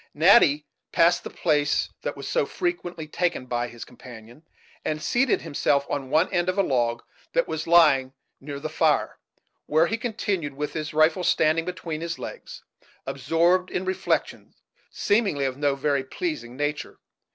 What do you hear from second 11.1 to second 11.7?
standing